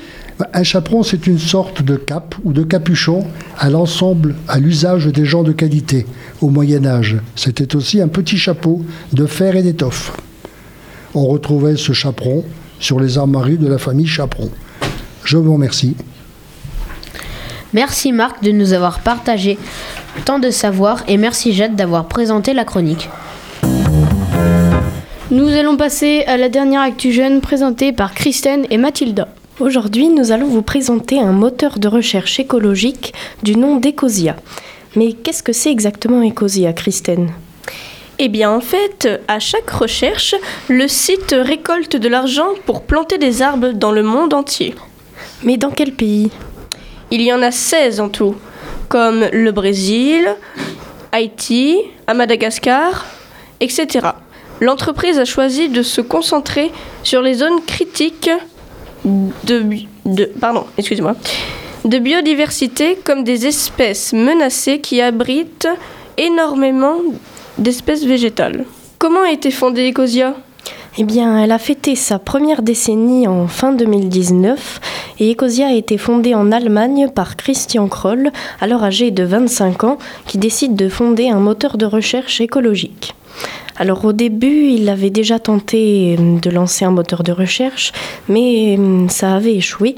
Un 0.55 0.63
chaperon, 0.63 1.03
c'est 1.03 1.27
une 1.27 1.39
sorte 1.39 1.83
de 1.83 1.97
cape 1.97 2.35
ou 2.45 2.53
de 2.53 2.63
capuchon 2.63 3.27
à 3.59 3.69
l'ensemble, 3.69 4.35
à 4.49 4.59
l'usage 4.59 5.07
des 5.07 5.27
gens 5.27 5.43
de 5.43 5.53
qualité 5.53 6.07
au 6.41 6.49
Moyen 6.49 6.87
Âge. 6.87 7.19
C'était 7.37 7.77
aussi 7.77 8.01
un 8.01 8.09
petit 8.09 8.39
chapeau 8.39 8.83
de 9.13 9.27
fer 9.27 9.55
et 9.57 9.63
d'étoffe. 9.63 10.13
On 11.15 11.27
retrouvait 11.27 11.77
ce 11.77 11.93
chaperon 11.93 12.45
sur 12.79 12.99
les 12.99 13.19
armoiries 13.19 13.59
de 13.59 13.69
la 13.69 13.79
famille 13.79 14.07
Chaperon. 14.07 14.51
Je 15.25 15.37
vous 15.37 15.53
remercie. 15.53 15.95
Merci 17.73 18.13
Marc 18.13 18.43
de 18.43 18.51
nous 18.51 18.73
avoir 18.73 19.01
partagé 19.01 19.59
tant 20.25 20.39
de 20.39 20.51
savoir 20.51 21.05
et 21.07 21.17
merci 21.17 21.53
Jade 21.53 21.77
d'avoir 21.77 22.07
présenté 22.07 22.55
la 22.55 22.65
chronique. 22.65 23.09
Nous 25.31 25.47
allons 25.47 25.77
passer 25.77 26.25
à 26.27 26.37
la 26.37 26.49
dernière 26.49 26.81
actu 26.81 27.13
jeune 27.13 27.41
présentée 27.41 27.93
par 27.93 28.15
Kristen 28.15 28.67
et 28.69 28.79
Mathilda. 28.79 29.29
Aujourd'hui, 29.61 30.09
nous 30.09 30.33
allons 30.33 30.49
vous 30.49 30.63
présenter 30.63 31.21
un 31.21 31.31
moteur 31.31 31.79
de 31.79 31.87
recherche 31.87 32.41
écologique 32.41 33.15
du 33.45 33.55
nom 33.55 33.77
d'Ecosia. 33.77 34.35
Mais 34.97 35.13
qu'est-ce 35.13 35.45
que 35.45 35.53
c'est 35.53 35.71
exactement 35.71 36.21
Ecosia, 36.21 36.73
Christine 36.73 37.31
Eh 38.19 38.29
bien, 38.29 38.51
en 38.51 38.61
fait, 38.61 39.09
à 39.29 39.39
chaque 39.39 39.71
recherche, 39.71 40.35
le 40.67 40.89
site 40.89 41.33
récolte 41.39 41.95
de 41.95 42.09
l'argent 42.09 42.49
pour 42.67 42.83
planter 42.83 43.17
des 43.17 43.41
arbres 43.41 43.71
dans 43.71 43.93
le 43.93 44.03
monde 44.03 44.35
entier. 44.35 44.75
Mais 45.45 45.57
dans 45.57 45.71
quel 45.71 45.93
pays? 45.93 46.33
Il 47.13 47.23
y 47.23 47.33
en 47.33 47.41
a 47.41 47.53
16 47.53 48.01
en 48.01 48.09
tout, 48.09 48.35
comme 48.89 49.27
le 49.33 49.53
Brésil, 49.53 50.29
Haïti, 51.13 51.79
à 52.09 52.15
Madagascar, 52.15 53.07
etc. 53.61 54.10
L'entreprise 54.61 55.19
a 55.19 55.25
choisi 55.25 55.71
de 55.71 55.83
se 55.83 56.03
concentrer 56.03 56.71
sur 57.03 57.23
les 57.23 57.35
zones 57.35 57.63
critiques 57.67 58.31
de, 59.05 59.65
biodiversité 61.99 62.99
comme 63.03 63.25
des 63.25 63.47
espèces 63.47 64.13
menacées 64.13 64.81
qui 64.81 65.01
abritent 65.01 65.69
énormément 66.19 66.97
d'espèces 67.57 68.05
végétales. 68.05 68.67
Comment 68.99 69.23
a 69.23 69.31
été 69.31 69.51
fondée 69.51 69.91
Ecosia? 69.91 70.35
Eh 70.99 71.05
bien, 71.05 71.39
elle 71.39 71.53
a 71.53 71.59
fêté 71.59 71.95
sa 71.95 72.19
première 72.19 72.61
décennie 72.61 73.27
en 73.27 73.47
fin 73.47 73.73
2019 73.73 74.81
et 75.21 75.33
Ecosia 75.33 75.69
a 75.69 75.73
été 75.73 75.97
fondée 75.97 76.35
en 76.35 76.53
Allemagne 76.53 77.09
par 77.15 77.37
Christian 77.37 77.89
Kroll, 77.89 78.31
alors 78.61 78.85
âgé 78.85 79.11
de 79.11 79.23
25 79.23 79.85
ans, 79.85 79.99
qui 80.27 80.37
décide 80.37 80.77
de 80.77 80.91
fonder 80.91 81.31
un 81.31 81.39
moteur 81.39 81.79
de 81.79 81.87
recherche 81.87 82.41
écologique. 82.41 83.15
Alors 83.81 84.05
au 84.05 84.13
début, 84.13 84.69
il 84.69 84.89
avait 84.91 85.09
déjà 85.09 85.39
tenté 85.39 86.15
euh, 86.19 86.39
de 86.39 86.51
lancer 86.51 86.85
un 86.85 86.91
moteur 86.91 87.23
de 87.23 87.33
recherche, 87.33 87.93
mais 88.29 88.77
euh, 88.79 89.09
ça 89.09 89.35
avait 89.35 89.55
échoué. 89.55 89.95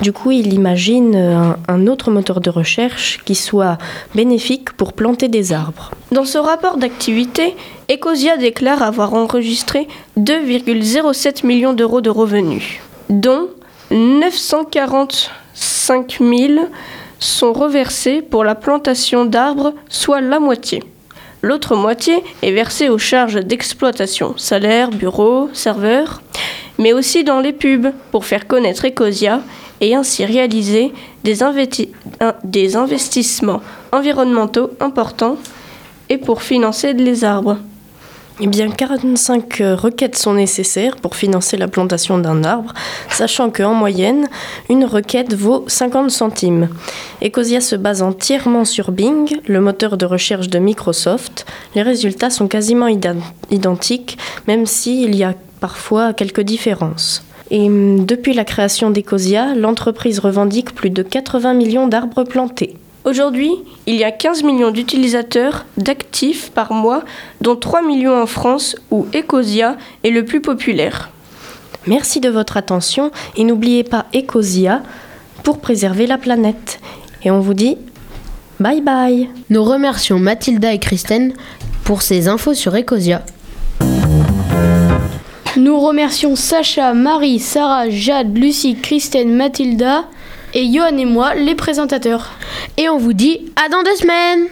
Du 0.00 0.12
coup, 0.12 0.30
il 0.30 0.54
imagine 0.54 1.14
euh, 1.14 1.36
un, 1.36 1.58
un 1.68 1.86
autre 1.86 2.10
moteur 2.10 2.40
de 2.40 2.48
recherche 2.48 3.20
qui 3.26 3.34
soit 3.34 3.76
bénéfique 4.14 4.72
pour 4.72 4.94
planter 4.94 5.28
des 5.28 5.52
arbres. 5.52 5.90
Dans 6.12 6.24
ce 6.24 6.38
rapport 6.38 6.78
d'activité, 6.78 7.54
Ecosia 7.90 8.38
déclare 8.38 8.82
avoir 8.82 9.12
enregistré 9.12 9.86
2,07 10.18 11.44
millions 11.44 11.74
d'euros 11.74 12.00
de 12.00 12.08
revenus, 12.08 12.80
dont 13.10 13.48
945 13.90 16.20
000 16.20 16.68
sont 17.18 17.52
reversés 17.52 18.22
pour 18.22 18.44
la 18.44 18.54
plantation 18.54 19.26
d'arbres, 19.26 19.74
soit 19.88 20.22
la 20.22 20.40
moitié. 20.40 20.82
L'autre 21.42 21.76
moitié 21.76 22.22
est 22.42 22.52
versée 22.52 22.88
aux 22.88 22.98
charges 22.98 23.40
d'exploitation, 23.44 24.34
salaire, 24.36 24.90
bureau, 24.90 25.48
serveur, 25.52 26.22
mais 26.78 26.92
aussi 26.92 27.24
dans 27.24 27.40
les 27.40 27.52
pubs 27.52 27.92
pour 28.10 28.24
faire 28.24 28.46
connaître 28.46 28.86
Ecosia 28.86 29.42
et 29.80 29.94
ainsi 29.94 30.24
réaliser 30.24 30.92
des, 31.24 31.38
des 32.44 32.76
investissements 32.76 33.62
environnementaux 33.92 34.70
importants 34.80 35.36
et 36.08 36.18
pour 36.18 36.42
financer 36.42 36.92
les 36.92 37.24
arbres. 37.24 37.58
Eh 38.38 38.48
bien, 38.48 38.70
45 38.70 39.60
euh, 39.62 39.74
requêtes 39.74 40.18
sont 40.18 40.34
nécessaires 40.34 40.96
pour 40.96 41.16
financer 41.16 41.56
la 41.56 41.68
plantation 41.68 42.18
d'un 42.18 42.44
arbre, 42.44 42.74
sachant 43.08 43.48
qu'en 43.48 43.72
moyenne, 43.72 44.28
une 44.68 44.84
requête 44.84 45.32
vaut 45.32 45.64
50 45.68 46.10
centimes. 46.10 46.68
Ecosia 47.24 47.62
se 47.62 47.76
base 47.76 48.02
entièrement 48.02 48.66
sur 48.66 48.92
Bing, 48.92 49.40
le 49.46 49.62
moteur 49.62 49.96
de 49.96 50.04
recherche 50.04 50.48
de 50.48 50.58
Microsoft. 50.58 51.46
Les 51.74 51.80
résultats 51.80 52.28
sont 52.28 52.46
quasiment 52.46 52.88
identiques, 53.50 54.18
même 54.46 54.66
s'il 54.66 55.14
y 55.14 55.24
a 55.24 55.32
parfois 55.60 56.12
quelques 56.12 56.42
différences. 56.42 57.24
Et 57.50 57.68
hum, 57.68 58.04
depuis 58.04 58.34
la 58.34 58.44
création 58.44 58.90
d'Ecosia, 58.90 59.54
l'entreprise 59.54 60.18
revendique 60.18 60.74
plus 60.74 60.90
de 60.90 61.02
80 61.02 61.54
millions 61.54 61.86
d'arbres 61.86 62.24
plantés. 62.24 62.76
Aujourd'hui, 63.06 63.52
il 63.86 63.94
y 63.94 64.02
a 64.02 64.10
15 64.10 64.42
millions 64.42 64.72
d'utilisateurs 64.72 65.64
d'actifs 65.76 66.50
par 66.50 66.72
mois, 66.72 67.04
dont 67.40 67.54
3 67.54 67.82
millions 67.82 68.20
en 68.20 68.26
France 68.26 68.74
où 68.90 69.06
Ecosia 69.14 69.76
est 70.02 70.10
le 70.10 70.24
plus 70.24 70.40
populaire. 70.40 71.10
Merci 71.86 72.18
de 72.18 72.28
votre 72.28 72.56
attention 72.56 73.12
et 73.36 73.44
n'oubliez 73.44 73.84
pas 73.84 74.06
Ecosia 74.12 74.82
pour 75.44 75.60
préserver 75.60 76.08
la 76.08 76.18
planète. 76.18 76.80
Et 77.22 77.30
on 77.30 77.38
vous 77.38 77.54
dit 77.54 77.78
bye 78.58 78.80
bye. 78.80 79.28
Nous 79.50 79.62
remercions 79.62 80.18
Mathilda 80.18 80.74
et 80.74 80.80
Christine 80.80 81.32
pour 81.84 82.02
ces 82.02 82.26
infos 82.26 82.54
sur 82.54 82.74
Ecosia. 82.74 83.22
Nous 85.56 85.78
remercions 85.78 86.34
Sacha, 86.34 86.92
Marie, 86.92 87.38
Sarah, 87.38 87.88
Jade, 87.88 88.36
Lucie, 88.36 88.74
Christine, 88.74 89.32
Mathilda 89.32 90.06
et 90.56 90.72
Johan 90.72 90.96
et 90.96 91.04
moi, 91.04 91.34
les 91.34 91.54
présentateurs. 91.54 92.30
Et 92.78 92.88
on 92.88 92.96
vous 92.96 93.12
dit 93.12 93.52
à 93.56 93.68
dans 93.68 93.82
deux 93.82 93.96
semaines 93.96 94.48